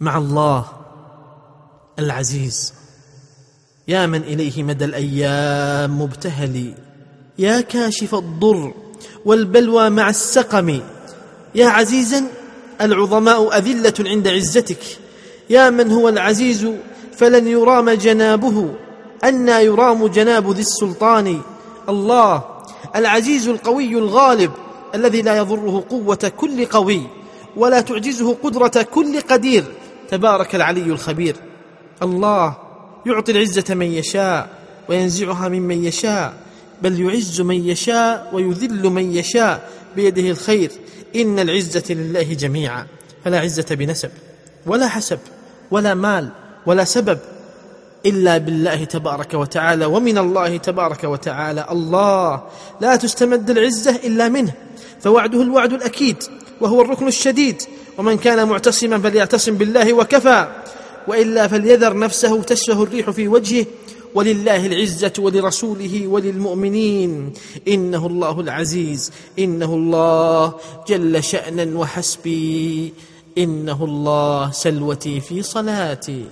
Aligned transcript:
مع 0.00 0.18
الله 0.18 0.64
العزيز. 1.98 2.74
يا 3.88 4.06
من 4.06 4.22
إليه 4.22 4.62
مدى 4.62 4.84
الأيام 4.84 6.02
مبتهلي 6.02 6.74
يا 7.38 7.60
كاشف 7.60 8.14
الضر 8.14 8.74
والبلوى 9.24 9.90
مع 9.90 10.10
السقم. 10.10 10.80
يا 11.54 11.66
عزيزا 11.68 12.24
العظماء 12.80 13.58
أذلة 13.58 13.94
عند 14.00 14.28
عزتك. 14.28 14.78
يا 15.50 15.70
من 15.70 15.92
هو 15.92 16.08
العزيز 16.08 16.68
فلن 17.16 17.46
يرام 17.46 17.90
جنابه. 17.90 18.74
أنى 19.24 19.52
يرام 19.52 20.06
جناب 20.06 20.50
ذي 20.50 20.60
السلطان. 20.62 21.40
الله 21.88 22.44
العزيز 22.96 23.48
القوي 23.48 23.98
الغالب 23.98 24.52
الذي 24.94 25.22
لا 25.22 25.36
يضره 25.36 25.84
قوة 25.90 26.32
كل 26.36 26.64
قوي 26.64 27.02
ولا 27.56 27.80
تعجزه 27.80 28.36
قدرة 28.42 28.82
كل 28.82 29.20
قدير. 29.20 29.64
تبارك 30.08 30.54
العلي 30.54 30.82
الخبير. 30.82 31.36
الله 32.02 32.56
يعطي 33.06 33.32
العزة 33.32 33.74
من 33.74 33.86
يشاء 33.86 34.48
وينزعها 34.88 35.48
ممن 35.48 35.84
يشاء 35.84 36.34
بل 36.82 37.00
يعز 37.00 37.40
من 37.40 37.68
يشاء 37.68 38.30
ويذل 38.32 38.90
من 38.90 39.16
يشاء 39.16 39.70
بيده 39.96 40.30
الخير. 40.30 40.72
إن 41.16 41.38
العزة 41.38 41.84
لله 41.90 42.34
جميعا 42.34 42.86
فلا 43.24 43.40
عزة 43.40 43.66
بنسب 43.70 44.10
ولا 44.66 44.88
حسب 44.88 45.18
ولا 45.70 45.94
مال 45.94 46.28
ولا 46.66 46.84
سبب 46.84 47.18
إلا 48.06 48.38
بالله 48.38 48.84
تبارك 48.84 49.34
وتعالى. 49.34 49.84
ومن 49.84 50.18
الله 50.18 50.56
تبارك 50.56 51.04
وتعالى 51.04 51.66
الله 51.70 52.42
لا 52.80 52.96
تستمد 52.96 53.50
العزة 53.50 53.96
إلا 53.96 54.28
منه 54.28 54.52
فوعده 55.00 55.42
الوعد 55.42 55.72
الأكيد 55.72 56.16
وهو 56.60 56.82
الركن 56.82 57.08
الشديد. 57.08 57.62
ومن 57.98 58.16
كان 58.18 58.48
معتصما 58.48 58.98
فليعتصم 58.98 59.54
بالله 59.54 59.92
وكفى 59.92 60.48
وإلا 61.08 61.48
فليذر 61.48 61.98
نفسه 61.98 62.42
تشفه 62.42 62.82
الريح 62.82 63.10
في 63.10 63.28
وجهه 63.28 63.66
ولله 64.14 64.66
العزة 64.66 65.12
ولرسوله 65.18 66.06
وللمؤمنين. 66.06 67.32
إنه 67.68 68.06
الله 68.06 68.40
العزيز 68.40 69.12
إنه 69.38 69.74
الله 69.74 70.54
جل 70.88 71.24
شأنا 71.24 71.78
وحسبي 71.78 72.92
إنه 73.38 73.84
الله 73.84 74.50
سلوتي 74.50 75.20
في 75.20 75.42
صلاتي. 75.42 76.24